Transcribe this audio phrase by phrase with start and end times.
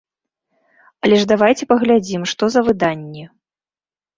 [1.03, 3.23] Але ж давайце паглядзім, што за выданні.